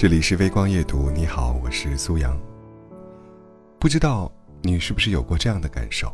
[0.00, 2.34] 这里是微光夜读，你好，我是苏阳。
[3.78, 6.10] 不知道你是不是有过这样的感受？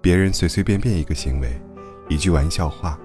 [0.00, 1.60] 别人随随便便一个行为，
[2.08, 2.98] 一句玩笑话，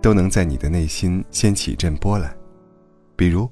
[0.00, 2.36] 都能在你的内心掀起一阵波澜。
[3.14, 3.48] 比如，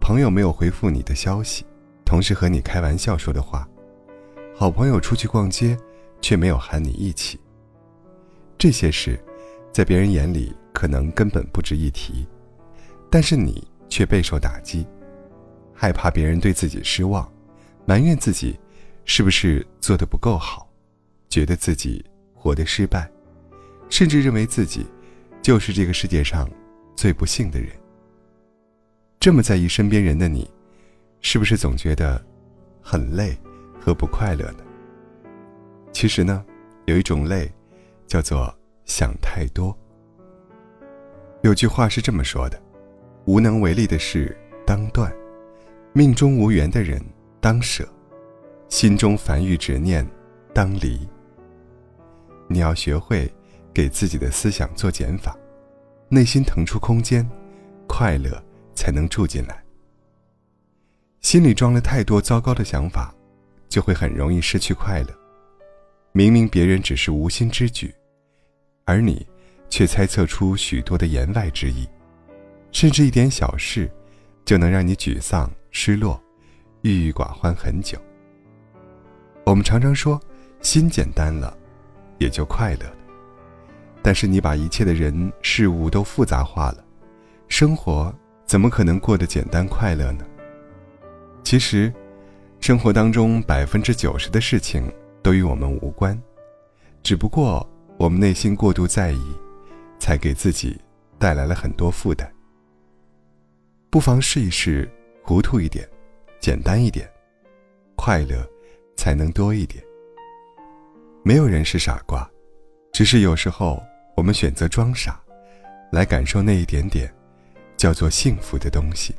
[0.00, 1.66] 朋友没有回复你的消息，
[2.02, 3.68] 同事和你开玩笑说的话，
[4.56, 5.76] 好朋友出去逛街，
[6.22, 7.38] 却没有喊你一起。
[8.56, 9.22] 这些事，
[9.70, 12.26] 在别人眼里可能根本不值一提，
[13.10, 14.86] 但是你却备受打击，
[15.74, 17.30] 害怕别人对自己失望，
[17.84, 18.58] 埋怨自己
[19.04, 20.68] 是不是做的不够好，
[21.28, 23.10] 觉得自己活得失败，
[23.90, 24.86] 甚至认为自己
[25.42, 26.48] 就是这个世界上
[26.96, 27.70] 最不幸的人。
[29.18, 30.50] 这么在意身边人的你，
[31.20, 32.24] 是不是总觉得
[32.80, 33.36] 很累
[33.80, 34.64] 和不快乐呢？
[35.92, 36.44] 其实呢，
[36.86, 37.50] 有一种累。
[38.06, 39.76] 叫做想太多。
[41.40, 42.62] 有句话是这么说的：
[43.24, 44.36] 无能为力的事
[44.66, 45.10] 当断，
[45.96, 47.00] 命中无缘的人
[47.40, 47.88] 当舍，
[48.68, 50.04] 心中烦欲执念
[50.52, 51.08] 当离。
[52.48, 53.32] 你要学会
[53.72, 55.38] 给自己的思想做减法，
[56.08, 57.24] 内心腾出空间，
[57.86, 58.42] 快乐
[58.74, 59.62] 才能住进来。
[61.20, 63.14] 心里装了太多糟糕的想法，
[63.68, 65.14] 就会很容易失去快乐。
[66.10, 67.94] 明明别人只是无心之举，
[68.84, 69.24] 而你
[69.70, 71.88] 却猜测出许多的言外之意，
[72.72, 73.88] 甚至一点小事
[74.44, 76.18] 就能让你沮丧、失落、
[76.82, 77.98] 郁郁寡欢很久。
[79.44, 80.18] 我们常常说，
[80.62, 81.54] 心简单了，
[82.18, 82.96] 也就快乐了。
[84.00, 86.84] 但是你把一切的人事物都复杂化了，
[87.48, 88.14] 生活
[88.46, 90.24] 怎么可能过得简单快乐呢？
[91.42, 91.92] 其实，
[92.60, 94.90] 生活当中百分之九十的事情。
[95.22, 96.22] 都与我们无关，
[97.02, 97.66] 只不过
[97.96, 99.22] 我们内心过度在意，
[99.98, 100.78] 才给自己
[101.18, 102.30] 带来了很多负担。
[103.88, 104.86] 不妨试一试，
[105.26, 105.88] 糊涂一点，
[106.38, 107.10] 简单一点，
[107.96, 108.46] 快乐
[108.94, 109.82] 才能多一点。
[111.22, 112.30] 没有人是傻瓜，
[112.92, 113.82] 只是有时候
[114.14, 115.18] 我们选择装傻，
[115.90, 117.10] 来感受那一点点
[117.74, 119.14] 叫做幸福的东西。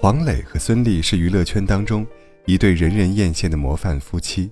[0.00, 2.06] 黄磊和孙俪是娱乐圈当中。
[2.46, 4.50] 一对人人艳羡的模范夫妻，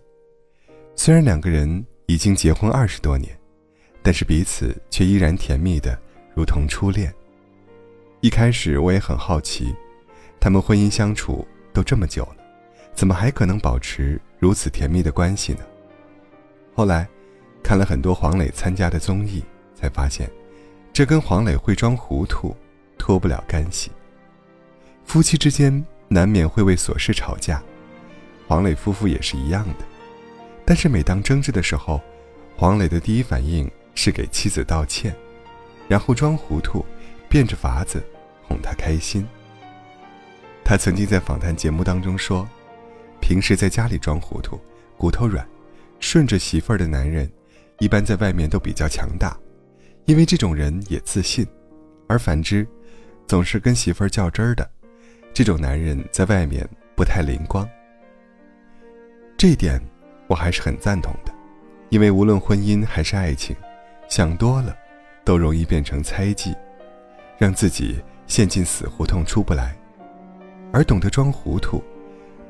[0.94, 3.36] 虽然两个人已经结婚二十多年，
[4.02, 5.98] 但是彼此却依然甜蜜的
[6.34, 7.12] 如同初恋。
[8.20, 9.72] 一开始我也很好奇，
[10.40, 12.36] 他们婚姻相处都这么久了，
[12.92, 15.60] 怎么还可能保持如此甜蜜的关系呢？
[16.74, 17.08] 后来，
[17.62, 20.28] 看了很多黄磊参加的综艺，才发现，
[20.92, 22.56] 这跟黄磊会装糊涂
[22.98, 23.92] 脱不了干系。
[25.04, 27.62] 夫妻之间难免会为琐事吵架。
[28.48, 29.84] 黄磊夫妇也是一样的，
[30.64, 32.00] 但是每当争执的时候，
[32.56, 35.14] 黄磊的第一反应是给妻子道歉，
[35.86, 36.84] 然后装糊涂，
[37.28, 38.02] 变着法子
[38.42, 39.26] 哄她开心。
[40.64, 42.46] 他曾经在访谈节目当中说，
[43.22, 44.60] 平时在家里装糊涂，
[44.98, 45.46] 骨头软，
[45.98, 47.30] 顺着媳妇儿的男人，
[47.78, 49.34] 一般在外面都比较强大，
[50.04, 51.46] 因为这种人也自信；
[52.06, 52.68] 而反之，
[53.26, 54.70] 总是跟媳妇儿较真儿的，
[55.32, 57.66] 这种男人在外面不太灵光。
[59.38, 59.80] 这一点，
[60.26, 61.32] 我还是很赞同的，
[61.88, 63.56] 因为无论婚姻还是爱情，
[64.10, 64.76] 想多了，
[65.24, 66.54] 都容易变成猜忌，
[67.38, 69.74] 让自己陷进死胡同出不来。
[70.72, 71.82] 而懂得装糊涂，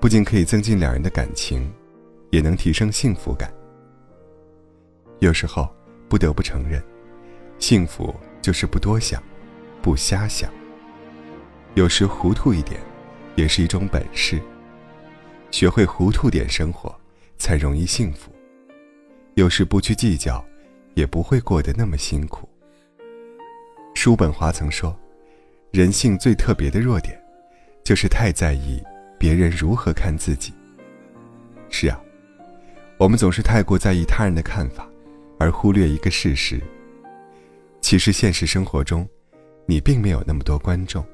[0.01, 1.71] 不仅可以增进两人的感情，
[2.31, 3.53] 也能提升幸福感。
[5.21, 5.69] 有时候，
[6.09, 6.83] 不得不承认，
[7.59, 9.23] 幸福就是不多想，
[9.83, 10.51] 不瞎想。
[11.75, 12.81] 有时糊涂一点，
[13.37, 14.41] 也是一种本事。
[15.51, 16.95] 学会糊涂点生活，
[17.37, 18.33] 才容易幸福。
[19.35, 20.45] 有时不去计较，
[20.95, 22.48] 也不会过得那么辛苦。
[24.01, 24.97] 叔本华曾说
[25.73, 27.21] ：“人性最特别的弱点，
[27.83, 28.81] 就是太在意
[29.19, 30.55] 别人如何看自己。”
[31.69, 32.01] 是啊，
[32.97, 34.89] 我们总是太过在意他人的看法，
[35.37, 36.63] 而忽略一个事实：
[37.81, 39.05] 其实现实生活中，
[39.67, 41.05] 你并没有那么多观众。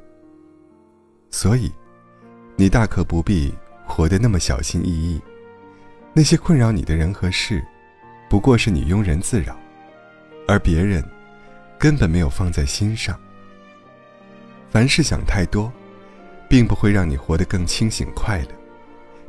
[1.30, 1.72] 所以，
[2.54, 3.50] 你大可不必。
[3.86, 5.20] 活得那么小心翼翼，
[6.14, 7.64] 那些困扰你的人和事，
[8.30, 9.58] 不过是你庸人自扰，
[10.48, 11.02] 而别人
[11.84, 13.14] 根本没有放在心上。
[14.70, 15.70] 凡事想太多，
[16.48, 18.48] 并不会让你活得更清醒快乐，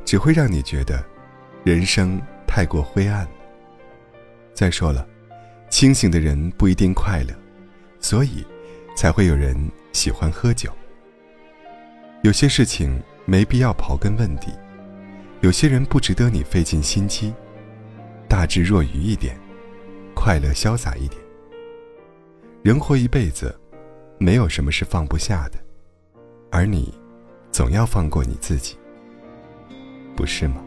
[0.06, 1.04] 只会让你觉得
[1.64, 3.28] 人生太过灰暗。
[4.54, 5.06] 再说了，
[5.68, 7.34] 清醒的人不一定快乐，
[8.00, 8.42] 所以
[8.96, 9.54] 才会有人
[9.92, 10.72] 喜欢喝酒。
[12.22, 12.98] 有些事情。
[13.28, 14.52] 没必要刨根问底，
[15.40, 17.34] 有些人不值得你费尽心机。
[18.28, 19.36] 大智若愚一点，
[20.14, 21.20] 快乐潇洒一点。
[22.66, 23.56] 人活一辈子
[24.18, 25.58] 没有什么是放不下的
[26.50, 26.92] 而你
[27.52, 28.76] 总要放过你自己
[30.16, 30.65] 不是吗？